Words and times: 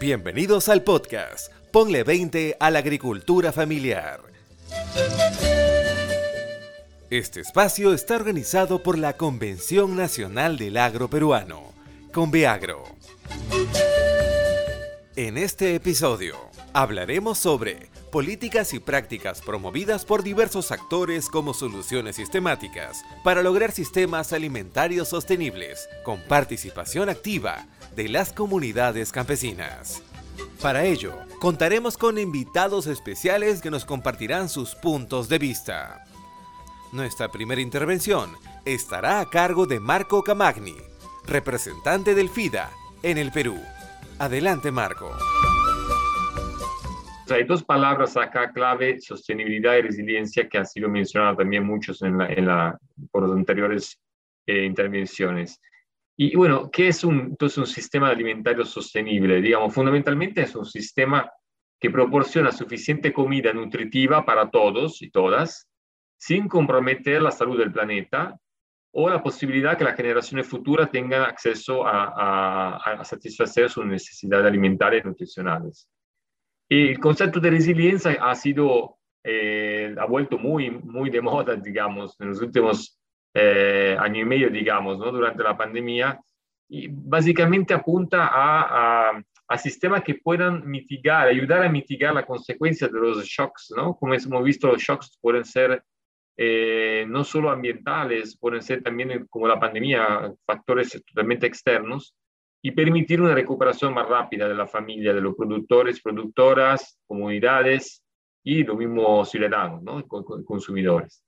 Bienvenidos 0.00 0.70
al 0.70 0.82
podcast 0.82 1.52
Ponle 1.72 2.04
20 2.04 2.56
a 2.58 2.70
la 2.70 2.78
agricultura 2.78 3.52
familiar. 3.52 4.22
Este 7.10 7.40
espacio 7.40 7.92
está 7.92 8.16
organizado 8.16 8.82
por 8.82 8.96
la 8.96 9.18
Convención 9.18 9.96
Nacional 9.96 10.56
del 10.56 10.78
Agro 10.78 11.08
Peruano, 11.08 11.74
Conveagro. 12.14 12.82
En 15.16 15.36
este 15.36 15.74
episodio 15.74 16.34
hablaremos 16.72 17.36
sobre 17.36 17.90
políticas 18.10 18.74
y 18.74 18.80
prácticas 18.80 19.40
promovidas 19.40 20.04
por 20.04 20.22
diversos 20.22 20.72
actores 20.72 21.28
como 21.28 21.54
soluciones 21.54 22.16
sistemáticas 22.16 23.02
para 23.22 23.42
lograr 23.42 23.72
sistemas 23.72 24.32
alimentarios 24.32 25.08
sostenibles 25.08 25.88
con 26.04 26.20
participación 26.22 27.08
activa 27.08 27.66
de 27.94 28.08
las 28.08 28.32
comunidades 28.32 29.12
campesinas. 29.12 30.02
Para 30.60 30.84
ello, 30.84 31.14
contaremos 31.38 31.96
con 31.96 32.18
invitados 32.18 32.86
especiales 32.86 33.60
que 33.60 33.70
nos 33.70 33.84
compartirán 33.84 34.48
sus 34.48 34.74
puntos 34.74 35.28
de 35.28 35.38
vista. 35.38 36.04
Nuestra 36.92 37.30
primera 37.30 37.60
intervención 37.60 38.36
estará 38.64 39.20
a 39.20 39.30
cargo 39.30 39.66
de 39.66 39.80
Marco 39.80 40.22
Camagni, 40.22 40.76
representante 41.26 42.14
del 42.14 42.28
FIDA 42.28 42.70
en 43.02 43.16
el 43.16 43.30
Perú. 43.32 43.58
Adelante, 44.18 44.70
Marco. 44.70 45.10
Hay 47.30 47.44
dos 47.44 47.64
palabras 47.64 48.16
acá 48.16 48.52
clave, 48.52 49.00
sostenibilidad 49.00 49.76
y 49.76 49.82
resiliencia, 49.82 50.48
que 50.48 50.58
han 50.58 50.66
sido 50.66 50.88
mencionadas 50.88 51.36
también 51.36 51.64
muchos 51.64 52.02
en 52.02 52.18
la, 52.18 52.78
por 53.10 53.28
las 53.28 53.36
anteriores 53.36 54.00
eh, 54.46 54.64
intervenciones. 54.64 55.60
Y 56.16 56.36
bueno, 56.36 56.70
¿qué 56.70 56.88
es 56.88 57.02
un, 57.02 57.20
entonces 57.20 57.58
un 57.58 57.66
sistema 57.66 58.10
alimentario 58.10 58.64
sostenible? 58.64 59.40
Digamos, 59.40 59.72
fundamentalmente 59.72 60.42
es 60.42 60.54
un 60.54 60.66
sistema 60.66 61.30
que 61.80 61.90
proporciona 61.90 62.52
suficiente 62.52 63.12
comida 63.12 63.52
nutritiva 63.52 64.24
para 64.24 64.50
todos 64.50 65.00
y 65.00 65.10
todas, 65.10 65.66
sin 66.18 66.46
comprometer 66.46 67.22
la 67.22 67.30
salud 67.30 67.58
del 67.58 67.72
planeta 67.72 68.38
o 68.92 69.08
la 69.08 69.22
posibilidad 69.22 69.78
que 69.78 69.84
las 69.84 69.96
generaciones 69.96 70.46
futuras 70.46 70.90
tengan 70.90 71.22
acceso 71.22 71.86
a, 71.86 72.76
a, 72.76 73.04
satisfacer 73.04 73.70
sus 73.70 73.86
necesidades 73.86 74.46
alimentarias 74.46 75.04
y 75.04 75.08
nutricionales. 75.08 75.88
El 76.70 77.00
concepto 77.00 77.40
de 77.40 77.50
resiliencia 77.50 78.16
ha 78.20 78.32
sido, 78.36 78.98
eh, 79.24 79.92
ha 79.98 80.04
vuelto 80.04 80.38
muy, 80.38 80.70
muy 80.70 81.10
de 81.10 81.20
moda, 81.20 81.56
digamos, 81.56 82.14
en 82.20 82.28
los 82.28 82.40
últimos 82.40 82.96
eh, 83.34 83.96
año 83.98 84.20
y 84.20 84.24
medio, 84.24 84.50
digamos, 84.50 84.96
¿no? 84.96 85.10
durante 85.10 85.42
la 85.42 85.56
pandemia, 85.56 86.20
y 86.68 86.86
básicamente 86.88 87.74
apunta 87.74 88.28
a, 88.32 89.20
a, 89.48 89.58
sistemas 89.58 90.04
que 90.04 90.14
puedan 90.14 90.64
mitigar, 90.70 91.26
ayudar 91.26 91.64
a 91.64 91.68
mitigar 91.68 92.14
la 92.14 92.24
consecuencia 92.24 92.86
de 92.86 93.00
los 93.00 93.24
shocks, 93.24 93.72
¿no? 93.76 93.96
Como 93.96 94.14
hemos 94.14 94.44
visto, 94.44 94.68
los 94.68 94.80
shocks 94.80 95.18
pueden 95.20 95.44
ser 95.44 95.82
eh, 96.36 97.04
no 97.08 97.24
solo 97.24 97.50
ambientales, 97.50 98.38
pueden 98.38 98.62
ser 98.62 98.84
también 98.84 99.26
como 99.28 99.48
la 99.48 99.58
pandemia, 99.58 100.32
factores 100.46 101.02
totalmente 101.04 101.48
externos, 101.48 102.14
y 102.62 102.72
permitir 102.72 103.20
una 103.20 103.34
recuperación 103.34 103.94
más 103.94 104.08
rápida 104.08 104.48
de 104.48 104.54
la 104.54 104.66
familia, 104.66 105.14
de 105.14 105.20
los 105.20 105.34
productores, 105.34 106.00
productoras, 106.00 106.98
comunidades 107.06 108.02
y 108.44 108.64
los 108.64 108.76
mismos 108.76 109.30
ciudadanos, 109.30 109.82
¿no? 109.82 110.06
consumidores. 110.06 111.22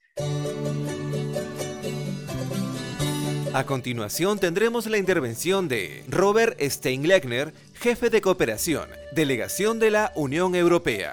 A 3.55 3.64
continuación 3.64 4.39
tendremos 4.39 4.86
la 4.86 4.97
intervención 4.97 5.69
de 5.69 6.05
Robert 6.08 6.58
Steinleckner, 6.58 7.52
jefe 7.74 8.08
de 8.08 8.23
cooperación, 8.23 8.89
delegación 9.14 9.79
de 9.79 9.90
la 9.90 10.12
Unión 10.17 10.55
Europea. 10.55 11.12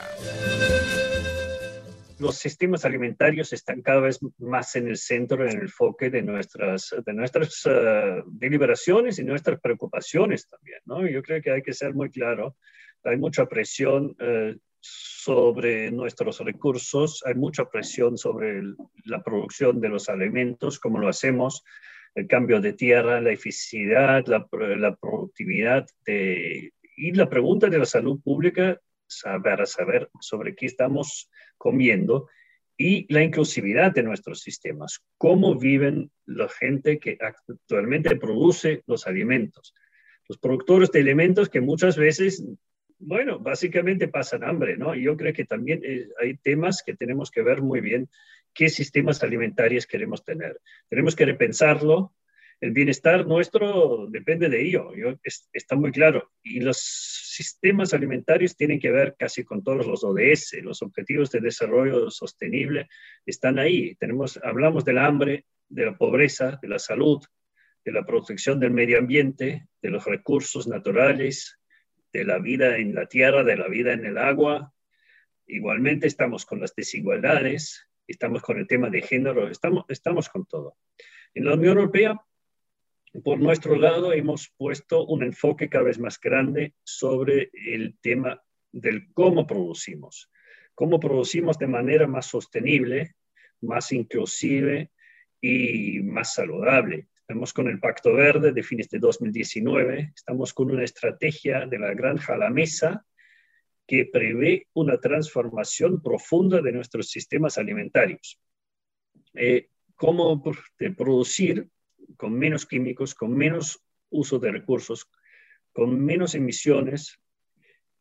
Los 2.19 2.35
sistemas 2.35 2.83
alimentarios 2.85 3.53
están 3.53 3.81
cada 3.81 4.01
vez 4.01 4.19
más 4.37 4.75
en 4.75 4.87
el 4.87 4.97
centro, 4.97 5.43
en 5.43 5.57
el 5.57 5.63
enfoque 5.63 6.09
de 6.09 6.21
nuestras, 6.21 6.93
de 7.05 7.13
nuestras 7.13 7.61
eh, 7.65 8.23
deliberaciones 8.27 9.19
y 9.19 9.23
nuestras 9.23 9.59
preocupaciones 9.61 10.47
también. 10.47 10.79
¿no? 10.85 11.07
Yo 11.07 11.21
creo 11.21 11.41
que 11.41 11.51
hay 11.51 11.61
que 11.61 11.73
ser 11.73 11.93
muy 11.93 12.09
claro. 12.11 12.57
Hay 13.03 13.15
mucha 13.15 13.45
presión 13.45 14.17
uh, 14.19 14.57
sobre 14.81 15.91
nuestros 15.91 16.39
recursos, 16.39 17.23
hay 17.25 17.35
mucha 17.35 17.69
presión 17.69 18.17
sobre 18.17 18.59
el, 18.59 18.75
la 19.05 19.23
producción 19.23 19.79
de 19.79 19.89
los 19.89 20.09
alimentos, 20.09 20.79
como 20.79 20.99
lo 20.99 21.07
hacemos 21.07 21.63
el 22.15 22.27
cambio 22.27 22.59
de 22.59 22.73
tierra, 22.73 23.21
la 23.21 23.31
eficacia, 23.31 24.21
la, 24.25 24.47
la 24.51 24.95
productividad 24.95 25.87
de, 26.05 26.73
y 26.97 27.11
la 27.13 27.29
pregunta 27.29 27.67
de 27.67 27.79
la 27.79 27.85
salud 27.85 28.19
pública, 28.21 28.79
saber, 29.07 29.65
saber 29.67 30.09
sobre 30.19 30.55
qué 30.55 30.65
estamos 30.65 31.29
comiendo 31.59 32.27
y 32.81 33.05
la 33.13 33.21
inclusividad 33.21 33.91
de 33.93 34.03
nuestros 34.03 34.39
sistemas, 34.39 35.01
cómo 35.17 35.59
viven 35.59 36.09
la 36.25 36.47
gente 36.47 36.97
que 36.97 37.17
actualmente 37.19 38.15
produce 38.15 38.83
los 38.87 39.05
alimentos, 39.05 39.75
los 40.29 40.37
productores 40.37 40.89
de 40.91 41.01
alimentos 41.01 41.49
que 41.49 41.59
muchas 41.59 41.97
veces, 41.97 42.41
bueno, 42.97 43.37
básicamente 43.37 44.07
pasan 44.07 44.45
hambre, 44.45 44.77
¿no? 44.77 44.95
Yo 44.95 45.17
creo 45.17 45.33
que 45.33 45.43
también 45.43 45.81
eh, 45.83 46.07
hay 46.21 46.37
temas 46.37 46.81
que 46.81 46.95
tenemos 46.95 47.31
que 47.31 47.41
ver 47.41 47.61
muy 47.61 47.81
bien 47.81 48.07
qué 48.53 48.69
sistemas 48.69 49.21
alimentarios 49.23 49.85
queremos 49.85 50.23
tener. 50.23 50.61
Tenemos 50.87 51.17
que 51.17 51.25
repensarlo. 51.25 52.13
El 52.61 52.71
bienestar 52.71 53.27
nuestro 53.27 54.07
depende 54.09 54.47
de 54.47 54.61
ello, 54.61 54.91
está 55.51 55.75
muy 55.75 55.91
claro. 55.91 56.31
Y 56.43 56.61
los 56.61 56.77
sistemas 57.39 57.93
alimentarios 57.93 58.57
tienen 58.57 58.81
que 58.81 58.91
ver 58.91 59.15
casi 59.17 59.45
con 59.45 59.63
todos 59.63 59.87
los 59.87 60.03
ODS, 60.03 60.57
los 60.61 60.81
Objetivos 60.81 61.31
de 61.31 61.39
Desarrollo 61.39 62.11
Sostenible, 62.11 62.89
están 63.25 63.59
ahí. 63.59 63.95
Tenemos, 63.95 64.37
hablamos 64.43 64.83
del 64.83 64.97
hambre, 64.97 65.45
de 65.69 65.85
la 65.85 65.97
pobreza, 65.97 66.59
de 66.61 66.67
la 66.67 66.79
salud, 66.79 67.23
de 67.85 67.93
la 67.93 68.05
protección 68.05 68.59
del 68.59 68.71
medio 68.71 68.99
ambiente, 68.99 69.69
de 69.81 69.89
los 69.89 70.03
recursos 70.03 70.67
naturales, 70.67 71.57
de 72.11 72.25
la 72.25 72.39
vida 72.39 72.77
en 72.77 72.93
la 72.93 73.05
tierra, 73.05 73.45
de 73.45 73.55
la 73.55 73.69
vida 73.69 73.93
en 73.93 74.05
el 74.05 74.17
agua. 74.17 74.73
Igualmente 75.47 76.07
estamos 76.07 76.45
con 76.45 76.59
las 76.59 76.75
desigualdades, 76.75 77.87
estamos 78.05 78.41
con 78.41 78.59
el 78.59 78.67
tema 78.67 78.89
de 78.89 79.01
género, 79.01 79.47
estamos, 79.49 79.85
estamos 79.87 80.27
con 80.27 80.45
todo. 80.45 80.75
En 81.33 81.45
la 81.45 81.53
Unión 81.53 81.77
Europea, 81.77 82.19
por 83.23 83.39
nuestro 83.39 83.75
lado, 83.75 84.13
hemos 84.13 84.53
puesto 84.57 85.05
un 85.05 85.23
enfoque 85.23 85.69
cada 85.69 85.85
vez 85.85 85.99
más 85.99 86.19
grande 86.19 86.73
sobre 86.83 87.49
el 87.53 87.97
tema 87.99 88.41
del 88.71 89.11
cómo 89.13 89.47
producimos, 89.47 90.29
cómo 90.75 90.99
producimos 90.99 91.57
de 91.57 91.67
manera 91.67 92.07
más 92.07 92.27
sostenible, 92.27 93.15
más 93.61 93.91
inclusive 93.91 94.91
y 95.41 95.99
más 96.01 96.35
saludable. 96.35 97.07
Estamos 97.21 97.53
con 97.53 97.67
el 97.67 97.79
Pacto 97.79 98.13
Verde 98.13 98.51
de 98.51 98.63
fines 98.63 98.89
de 98.89 98.99
2019, 98.99 100.13
estamos 100.15 100.53
con 100.53 100.71
una 100.71 100.83
estrategia 100.83 101.65
de 101.65 101.79
la 101.79 101.93
granja 101.93 102.33
a 102.33 102.37
la 102.37 102.49
mesa 102.49 103.05
que 103.87 104.05
prevé 104.05 104.67
una 104.73 104.99
transformación 104.99 106.01
profunda 106.01 106.61
de 106.61 106.71
nuestros 106.71 107.09
sistemas 107.09 107.57
alimentarios. 107.57 108.39
Eh, 109.33 109.69
cómo 109.95 110.41
producir 110.95 111.67
con 112.19 112.37
menos 112.37 112.65
químicos, 112.65 113.15
con 113.15 113.33
menos 113.33 113.81
uso 114.09 114.39
de 114.39 114.51
recursos, 114.51 115.09
con 115.71 116.03
menos 116.03 116.35
emisiones 116.35 117.17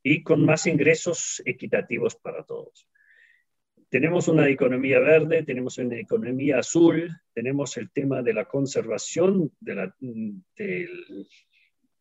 y 0.02 0.24
con 0.24 0.44
más 0.44 0.66
ingresos 0.66 1.40
equitativos 1.44 2.16
para 2.16 2.42
todos. 2.42 2.88
Tenemos 3.88 4.26
una 4.26 4.48
economía 4.48 4.98
verde, 4.98 5.44
tenemos 5.44 5.78
una 5.78 5.96
economía 5.96 6.58
azul, 6.58 7.08
tenemos 7.32 7.76
el 7.76 7.92
tema 7.92 8.20
de 8.20 8.34
la 8.34 8.46
conservación 8.46 9.52
de 9.60 9.74
la, 9.76 9.94
del, 10.00 11.28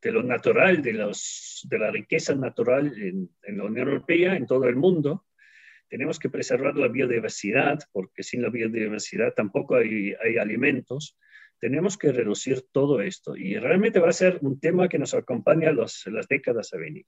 de 0.02 0.12
lo 0.12 0.24
natural, 0.24 0.82
de, 0.82 0.94
los, 0.94 1.68
de 1.70 1.78
la 1.78 1.92
riqueza 1.92 2.34
natural 2.34 2.92
en, 3.00 3.30
la 3.56 3.64
Unión 3.64 3.90
Europea, 3.90 4.36
en 4.36 4.48
todo 4.48 4.66
el 4.66 4.76
mundo. 4.76 5.28
Tenemos 5.88 6.18
que 6.18 6.30
preservar 6.30 6.76
la 6.76 6.88
biodiversidad, 6.88 7.78
porque 7.92 8.24
sin 8.24 8.42
la 8.42 8.50
biodiversidad 8.50 9.36
tampoco 9.36 9.76
hay, 9.76 10.16
hay 10.20 10.38
alimentos. 10.40 11.16
Tenemos 11.60 11.98
que 11.98 12.12
reducir 12.12 12.66
todo 12.72 13.02
esto 13.02 13.36
y 13.36 13.56
realmente 13.58 14.00
va 14.00 14.10
a 14.10 14.14
ser 14.14 14.40
un 14.42 14.60
tema 14.60 14.88
que 14.88 15.00
nos 15.00 15.14
acompaña 15.14 15.72
los, 15.72 16.06
las 16.08 16.28
décadas 16.28 16.74
a 16.74 16.78
venir. 16.78 17.06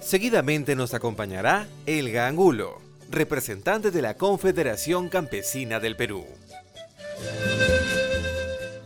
Seguidamente 0.00 0.74
nos 0.74 0.94
acompañará 0.94 1.68
Elga 1.86 2.26
Angulo, 2.26 2.80
representante 3.10 3.90
de 3.90 4.02
la 4.02 4.14
Confederación 4.14 5.08
Campesina 5.08 5.78
del 5.78 5.96
Perú 5.96 6.26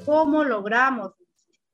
cómo 0.04 0.44
logramos 0.44 1.12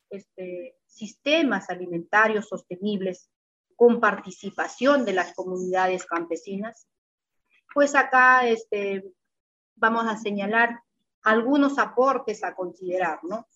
este, 0.08 0.76
sistemas 0.86 1.70
alimentarios 1.70 2.48
sostenibles 2.48 3.30
con 3.76 4.00
participación 4.00 5.04
de 5.04 5.14
las 5.14 5.34
comunidades 5.34 6.04
campesinas, 6.04 6.86
pues 7.72 7.94
acá 7.94 8.46
este, 8.48 9.04
vamos 9.80 10.06
a 10.06 10.16
señalar 10.16 10.82
algunos 11.22 11.78
aportes 11.78 12.44
a 12.44 12.54
considerar, 12.54 13.20
¿no? 13.24 13.46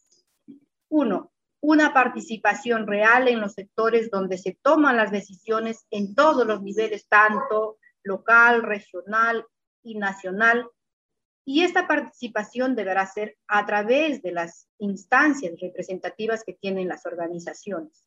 Uno, 0.89 1.33
una 1.61 1.95
participación 1.95 2.87
real 2.87 3.29
en 3.29 3.41
los 3.41 3.55
sectores 3.55 4.11
donde 4.11 4.37
se 4.39 4.59
toman 4.61 4.97
las 4.97 5.11
decisiones 5.11 5.87
en 5.91 6.15
todos 6.15 6.47
los 6.47 6.63
niveles, 6.63 7.09
tanto 7.09 7.79
local, 8.03 8.63
regional 8.63 9.47
y 9.83 9.97
nacional. 9.97 10.69
Y 11.47 11.63
esta 11.63 11.87
participación 11.87 12.75
deberá 12.75 13.07
ser 13.07 13.37
a 13.47 13.65
través 13.67 14.23
de 14.23 14.33
las 14.33 14.69
instancias 14.79 15.55
representativas 15.61 16.45
que 16.45 16.55
tienen 16.55 16.89
las 16.89 17.07
organizaciones. 17.07 18.07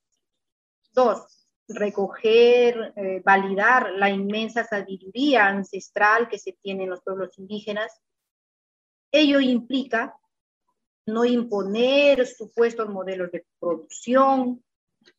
Dos, 0.93 1.47
recoger, 1.67 2.93
eh, 2.95 3.21
validar 3.23 3.91
la 3.91 4.09
inmensa 4.09 4.63
sabiduría 4.63 5.47
ancestral 5.47 6.29
que 6.29 6.39
se 6.39 6.53
tiene 6.53 6.83
en 6.83 6.91
los 6.91 7.01
pueblos 7.01 7.37
indígenas. 7.37 7.91
Ello 9.11 9.39
implica 9.39 10.17
no 11.05 11.23
imponer 11.23 12.27
supuestos 12.27 12.89
modelos 12.89 13.31
de 13.31 13.45
producción, 13.59 14.63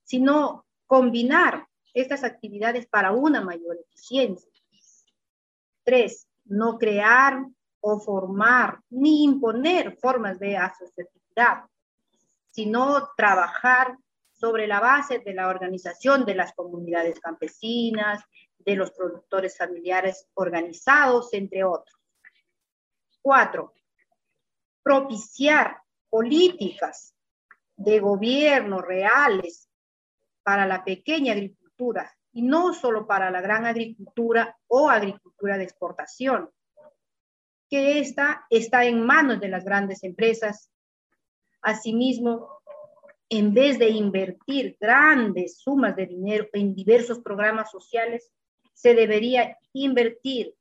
sino 0.04 0.66
combinar 0.86 1.66
estas 1.94 2.24
actividades 2.24 2.86
para 2.86 3.12
una 3.12 3.40
mayor 3.40 3.78
eficiencia. 3.78 4.50
Tres, 5.82 6.28
no 6.44 6.78
crear 6.78 7.46
o 7.80 8.00
formar 8.00 8.80
ni 8.90 9.24
imponer 9.24 9.96
formas 9.98 10.38
de 10.38 10.56
asociatividad, 10.56 11.64
sino 12.50 13.10
trabajar 13.16 13.96
sobre 14.32 14.66
la 14.66 14.80
base 14.80 15.20
de 15.20 15.34
la 15.34 15.48
organización 15.48 16.24
de 16.24 16.34
las 16.34 16.52
comunidades 16.52 17.18
campesinas, 17.20 18.22
de 18.58 18.76
los 18.76 18.90
productores 18.90 19.56
familiares 19.56 20.28
organizados, 20.34 21.32
entre 21.32 21.64
otros. 21.64 21.98
Cuatro, 23.22 23.72
propiciar 24.88 25.82
políticas 26.08 27.14
de 27.76 28.00
gobierno 28.00 28.80
reales 28.80 29.68
para 30.42 30.66
la 30.66 30.82
pequeña 30.82 31.34
agricultura 31.34 32.10
y 32.32 32.40
no 32.40 32.72
solo 32.72 33.06
para 33.06 33.30
la 33.30 33.42
gran 33.42 33.66
agricultura 33.66 34.56
o 34.66 34.88
agricultura 34.88 35.58
de 35.58 35.64
exportación, 35.64 36.48
que 37.68 37.98
esta 37.98 38.46
está 38.48 38.86
en 38.86 39.04
manos 39.04 39.40
de 39.40 39.48
las 39.48 39.62
grandes 39.62 40.02
empresas. 40.04 40.70
Asimismo, 41.60 42.48
en 43.28 43.52
vez 43.52 43.78
de 43.78 43.90
invertir 43.90 44.78
grandes 44.80 45.58
sumas 45.58 45.96
de 45.96 46.06
dinero 46.06 46.48
en 46.54 46.74
diversos 46.74 47.18
programas 47.18 47.70
sociales, 47.70 48.32
se 48.72 48.94
debería 48.94 49.54
invertir 49.74 50.54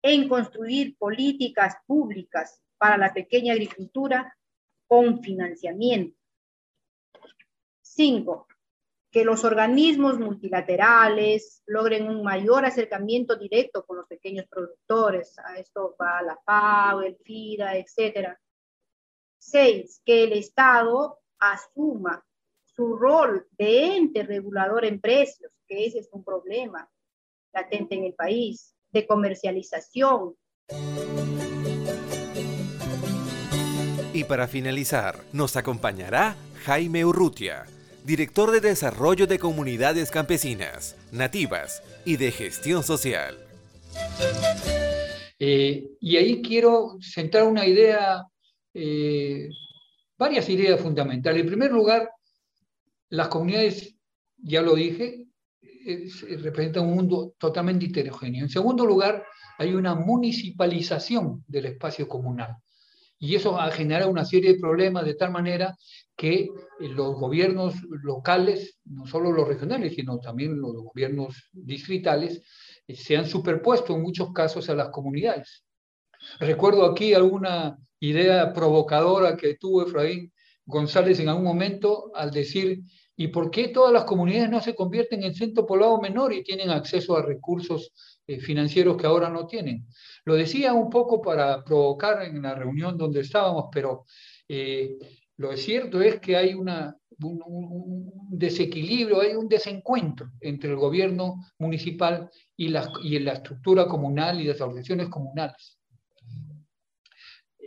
en 0.00 0.30
construir 0.30 0.96
políticas 0.96 1.76
públicas 1.86 2.63
para 2.78 2.96
la 2.96 3.12
pequeña 3.12 3.52
agricultura 3.52 4.36
con 4.86 5.22
financiamiento. 5.22 6.18
Cinco, 7.80 8.46
que 9.14 9.24
los 9.24 9.44
organismos 9.44 10.18
multilaterales 10.18 11.62
logren 11.66 12.08
un 12.08 12.24
mayor 12.24 12.64
acercamiento 12.64 13.36
directo 13.36 13.86
con 13.86 13.98
los 13.98 14.08
pequeños 14.08 14.46
productores. 14.48 15.38
A 15.38 15.56
esto 15.56 15.94
va 16.00 16.20
la 16.20 16.36
FAO, 16.44 17.02
el 17.02 17.16
FIDA, 17.18 17.76
etc. 17.76 18.36
Seis, 19.38 20.02
que 20.04 20.24
el 20.24 20.32
Estado 20.32 21.20
asuma 21.38 22.24
su 22.64 22.96
rol 22.96 23.46
de 23.52 23.96
ente 23.96 24.24
regulador 24.24 24.84
en 24.84 25.00
precios, 25.00 25.52
que 25.68 25.86
ese 25.86 26.00
es 26.00 26.08
un 26.10 26.24
problema 26.24 26.90
latente 27.52 27.94
en 27.94 28.04
el 28.04 28.14
país, 28.14 28.74
de 28.90 29.06
comercialización. 29.06 30.36
Y 34.14 34.22
para 34.22 34.46
finalizar, 34.46 35.24
nos 35.32 35.56
acompañará 35.56 36.36
Jaime 36.64 37.04
Urrutia, 37.04 37.64
director 38.04 38.52
de 38.52 38.60
Desarrollo 38.60 39.26
de 39.26 39.40
Comunidades 39.40 40.12
Campesinas, 40.12 40.94
Nativas 41.10 41.82
y 42.04 42.16
de 42.16 42.30
Gestión 42.30 42.84
Social. 42.84 43.36
Eh, 45.40 45.88
y 45.98 46.16
ahí 46.16 46.40
quiero 46.42 46.96
centrar 47.00 47.42
una 47.42 47.66
idea, 47.66 48.24
eh, 48.72 49.48
varias 50.16 50.48
ideas 50.48 50.80
fundamentales. 50.80 51.40
En 51.40 51.48
primer 51.48 51.72
lugar, 51.72 52.08
las 53.08 53.26
comunidades, 53.26 53.96
ya 54.36 54.62
lo 54.62 54.76
dije, 54.76 55.26
representan 56.38 56.84
un 56.84 56.94
mundo 56.94 57.34
totalmente 57.36 57.86
heterogéneo. 57.86 58.44
En 58.44 58.48
segundo 58.48 58.86
lugar, 58.86 59.24
hay 59.58 59.74
una 59.74 59.96
municipalización 59.96 61.44
del 61.48 61.66
espacio 61.66 62.06
comunal. 62.06 62.58
Y 63.24 63.36
eso 63.36 63.58
ha 63.58 63.70
generado 63.70 64.10
una 64.10 64.26
serie 64.26 64.52
de 64.52 64.60
problemas 64.60 65.06
de 65.06 65.14
tal 65.14 65.30
manera 65.30 65.74
que 66.14 66.40
eh, 66.40 66.48
los 66.78 67.14
gobiernos 67.14 67.74
locales, 68.02 68.78
no 68.84 69.06
solo 69.06 69.32
los 69.32 69.48
regionales, 69.48 69.94
sino 69.94 70.18
también 70.18 70.60
los 70.60 70.74
gobiernos 70.74 71.48
distritales, 71.50 72.42
eh, 72.86 72.94
se 72.94 73.16
han 73.16 73.26
superpuesto 73.26 73.94
en 73.94 74.02
muchos 74.02 74.30
casos 74.34 74.68
a 74.68 74.74
las 74.74 74.90
comunidades. 74.90 75.64
Recuerdo 76.38 76.84
aquí 76.84 77.14
alguna 77.14 77.78
idea 77.98 78.52
provocadora 78.52 79.38
que 79.38 79.54
tuvo 79.54 79.86
Efraín 79.86 80.30
González 80.66 81.18
en 81.18 81.30
algún 81.30 81.44
momento 81.44 82.10
al 82.14 82.30
decir, 82.30 82.82
¿y 83.16 83.28
por 83.28 83.50
qué 83.50 83.68
todas 83.68 83.92
las 83.92 84.04
comunidades 84.04 84.50
no 84.50 84.60
se 84.60 84.74
convierten 84.74 85.22
en 85.22 85.34
centro 85.34 85.66
poblado 85.66 86.00
menor 86.00 86.32
y 86.32 86.42
tienen 86.42 86.70
acceso 86.70 87.16
a 87.16 87.22
recursos 87.22 87.92
eh, 88.26 88.38
financieros 88.40 88.96
que 88.96 89.06
ahora 89.06 89.28
no 89.28 89.46
tienen? 89.46 89.86
Lo 90.24 90.34
decía 90.34 90.72
un 90.72 90.90
poco 90.90 91.20
para 91.20 91.62
provocar 91.62 92.22
en 92.22 92.42
la 92.42 92.54
reunión 92.54 92.96
donde 92.96 93.20
estábamos, 93.20 93.66
pero 93.72 94.04
eh, 94.48 94.96
lo 95.36 95.56
cierto 95.56 96.00
es 96.00 96.20
que 96.20 96.36
hay 96.36 96.54
un, 96.54 96.70
desequilibrio, 98.30 99.20
hay 99.20 99.34
un 99.34 99.48
desencuentro 99.48 100.30
entre 100.40 100.70
el 100.70 100.76
gobierno 100.76 101.36
municipal 101.58 102.30
y 102.56 102.68
la, 102.68 102.90
y 103.02 103.18
la 103.18 103.32
estructura 103.32 103.86
comunal 103.86 104.40
y 104.40 104.44
las 104.44 104.60
organizaciones 104.60 105.08
comunales. 105.08 105.78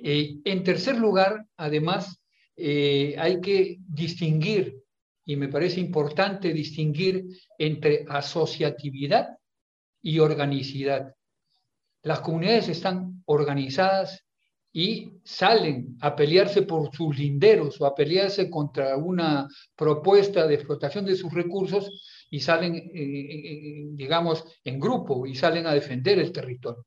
Eh, 0.04 0.38
en 0.46 0.64
tercer 0.64 0.98
lugar, 0.98 1.46
además, 1.58 2.22
eh, 2.56 3.16
hay 3.18 3.42
que 3.42 3.78
distinguir, 3.88 4.78
y 5.28 5.36
me 5.36 5.50
parece 5.50 5.82
importante 5.82 6.54
distinguir 6.54 7.28
entre 7.60 8.06
asociatividad 8.08 9.38
y 10.02 10.20
organicidad. 10.20 11.14
Las 12.04 12.22
comunidades 12.22 12.70
están 12.70 13.24
organizadas 13.26 14.24
y 14.72 15.12
salen 15.26 15.98
a 16.00 16.16
pelearse 16.16 16.62
por 16.62 16.96
sus 16.96 17.18
linderos 17.18 17.80
o 17.82 17.86
a 17.86 17.94
pelearse 17.94 18.50
contra 18.50 18.96
una 18.96 19.50
propuesta 19.76 20.48
de 20.48 20.56
explotación 20.56 21.04
de 21.06 21.18
sus 21.18 21.34
recursos 21.34 22.26
y 22.32 22.40
salen, 22.40 22.76
eh, 22.76 22.92
eh, 22.94 23.88
digamos, 23.92 24.46
en 24.64 24.80
grupo 24.80 25.28
y 25.28 25.36
salen 25.36 25.68
a 25.68 25.74
defender 25.74 26.20
el 26.20 26.32
territorio. 26.32 26.86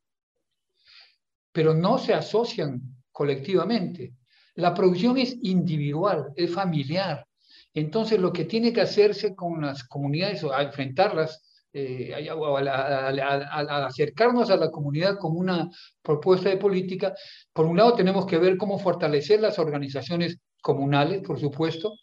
Pero 1.53 1.75
no 1.75 1.99
se 1.99 2.15
asocian 2.15 2.81
colectivamente. 3.13 4.15
La 4.55 4.73
producción 4.73 5.19
es 5.19 5.37
individual, 5.43 6.33
es 6.37 6.51
familiar. 6.55 7.27
Entonces, 7.75 8.19
lo 8.19 8.33
que 8.33 8.45
tiene 8.45 8.73
que 8.73 8.81
hacerse 8.81 9.35
con 9.35 9.63
las 9.63 9.85
comunidades 9.85 10.43
o 10.45 10.53
a 10.53 10.63
enfrentarlas 10.63 11.43
eh, 11.73 12.29
al, 12.29 12.69
acercarnos 12.69 14.51
a 14.51 14.57
la 14.57 14.71
comunidad 14.71 15.19
como 15.19 15.39
una 15.39 15.71
propuesta 16.03 16.49
de 16.49 16.57
política, 16.57 17.15
por 17.53 17.67
un 17.67 17.77
lado 17.77 17.95
tenemos 17.95 18.27
que 18.27 18.39
ver 18.39 18.57
cómo 18.57 18.79
fortalecer 18.79 19.41
las 19.41 19.59
organizaciones 19.59 20.39
comunales, 20.61 21.23
por 21.23 21.39
supuesto, 21.39 21.95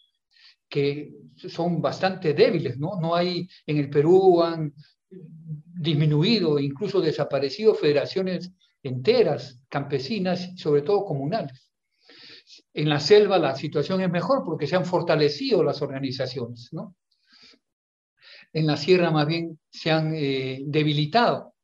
que 0.68 1.12
son 1.36 1.82
bastante 1.82 2.32
débiles, 2.32 2.78
¿no? 2.78 2.98
No 3.00 3.14
hay, 3.14 3.46
en 3.66 3.76
el 3.78 3.90
Perú 3.90 4.42
han 4.42 4.72
disminuido, 5.10 6.58
incluso 6.58 7.00
desaparecido 7.00 7.74
federaciones 7.74 8.50
enteras, 8.82 9.60
campesinas, 9.68 10.50
sobre 10.56 10.82
todo 10.82 11.04
comunales. 11.04 11.67
En 12.74 12.88
la 12.88 13.00
selva 13.00 13.38
la 13.38 13.56
situación 13.56 14.00
es 14.00 14.10
mejor 14.10 14.44
porque 14.44 14.66
se 14.66 14.76
han 14.76 14.84
fortalecido 14.84 15.62
las 15.62 15.82
organizaciones, 15.82 16.68
¿no? 16.72 16.94
en 18.52 18.66
la 18.66 18.76
sierra 18.76 19.10
más 19.10 19.26
bien 19.26 19.58
se 19.70 19.90
han 19.90 20.14
eh, 20.14 20.60
debilitado 20.64 21.54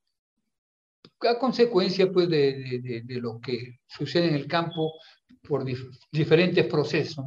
a 1.21 1.39
consecuencia 1.39 2.11
pues, 2.13 2.29
de, 2.29 3.03
lo 3.09 3.41
que 3.41 3.81
sucede 3.87 4.29
en 4.29 4.35
el 4.35 4.47
campo 4.47 4.93
por 5.43 5.65
diferentes 6.13 6.67
procesos. 6.67 7.25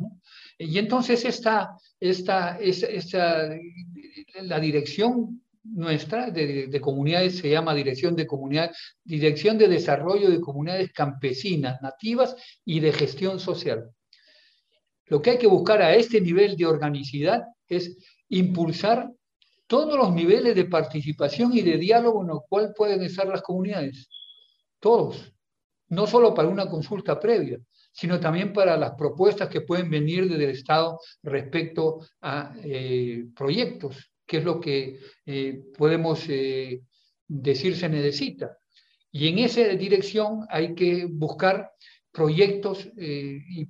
Y 0.58 0.78
entonces 0.78 1.26
esta, 1.26 1.76
esta, 2.00 2.60
esta, 2.60 3.50
la 4.42 4.60
dirección 4.60 5.42
nuestra 5.74 6.30
de, 6.30 6.68
de, 6.68 6.82
comunidades 6.82 7.38
se 7.38 7.50
llama 7.50 7.74
Dirección 7.74 8.16
de 8.16 8.28
Comunidades, 8.28 8.78
Dirección 9.04 9.58
de 9.58 9.68
Desarrollo 9.68 10.30
de 10.30 10.42
Comunidades 10.42 10.92
Campesinas, 10.94 11.82
Nativas 11.82 12.36
y 12.66 12.80
de 12.80 12.92
Gestión 12.94 13.40
Social. 13.40 13.90
Lo 15.06 15.22
que 15.22 15.32
hay 15.32 15.38
que 15.38 15.48
buscar 15.48 15.82
a 15.82 15.96
este 15.96 16.20
nivel 16.20 16.58
de 16.58 16.66
organicidad 16.66 17.44
es 17.68 17.98
impulsar 18.30 19.10
todos 19.68 19.98
los 19.98 20.14
niveles 20.14 20.56
de 20.56 20.66
participación 20.66 21.54
y 21.54 21.62
de 21.62 21.78
diálogo 21.78 22.22
en 22.22 22.30
los 22.30 22.40
cuales 22.48 22.72
pueden 22.76 23.04
estar 23.04 23.28
las 23.28 23.42
comunidades. 23.42 24.10
Todos. 24.80 25.34
No 25.90 26.08
solo 26.08 26.34
para 26.34 26.50
una 26.50 26.68
consulta 26.70 27.20
previa, 27.20 27.60
sino 27.92 28.20
también 28.20 28.54
para 28.54 28.78
las 28.78 28.92
propuestas 28.92 29.50
que 29.50 29.62
pueden 29.62 29.90
venir 29.90 30.30
desde 30.30 30.44
el 30.44 30.50
Estado 30.52 31.00
respecto 31.24 32.00
a 32.22 32.54
eh, 32.64 33.26
proyectos, 33.36 34.12
que 34.28 34.38
es 34.38 34.44
lo 34.44 34.60
que 34.60 35.00
eh, 35.26 35.64
podemos 35.78 36.26
eh, 36.28 36.82
decir 37.28 37.76
se 37.76 37.90
necesita. 37.90 38.58
Y 39.12 39.30
en 39.30 39.40
esa 39.40 39.62
dirección 39.70 40.46
hay 40.50 40.76
que 40.76 41.08
buscar 41.10 41.72
proyectos 42.12 42.90
y 42.98 43.66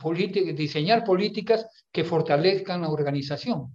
diseñar 0.53 1.03
políticas 1.03 1.67
que 1.91 2.03
fortalezcan 2.03 2.81
la 2.81 2.89
organización. 2.89 3.73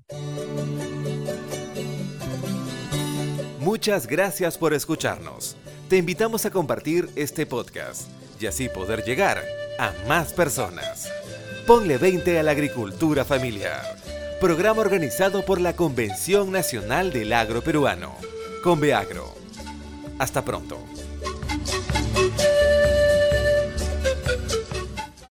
Muchas 3.61 4.07
gracias 4.09 4.59
por 4.59 4.75
escucharnos. 4.75 5.57
Te 5.89 5.97
invitamos 5.97 6.45
a 6.47 6.51
compartir 6.51 7.09
este 7.15 7.47
podcast 7.47 8.11
y 8.41 8.47
así 8.47 8.69
poder 8.69 9.05
llegar 9.05 9.39
a 9.79 9.93
más 10.09 10.33
personas. 10.33 11.09
Ponle 11.67 11.97
20 11.97 12.41
a 12.41 12.43
la 12.43 12.51
agricultura 12.51 13.25
familiar. 13.25 13.83
Programa 14.43 14.81
organizado 14.81 15.45
por 15.45 15.61
la 15.61 15.77
Convención 15.77 16.51
Nacional 16.51 17.13
del 17.13 17.33
Agro 17.33 17.63
Peruano. 17.63 18.17
Conveagro. 18.65 19.33
Hasta 20.19 20.45
pronto. 20.45 20.81